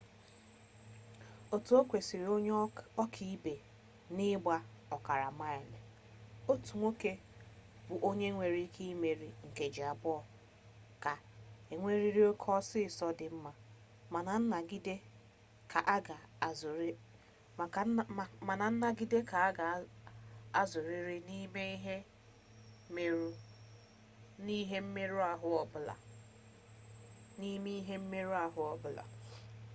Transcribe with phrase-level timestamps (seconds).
[1.55, 2.51] otu okwesiri onye
[3.03, 3.53] oka-ibe
[4.15, 4.57] na igba
[4.95, 5.79] okara-maili
[6.51, 7.11] otu nwoke
[7.87, 10.19] bu onue nwere ike imeri nkeji abuo
[11.03, 11.13] ga
[11.73, 13.51] enweriri oke osiso di nma
[14.13, 14.33] mana
[18.65, 19.67] nnagide ka aga
[20.63, 21.63] azuriri nime
[24.63, 24.77] ihe
[27.99, 29.03] mmeru-ahu obula